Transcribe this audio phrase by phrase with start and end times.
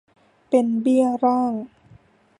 [0.49, 1.53] เป็นเบี้ยล่าง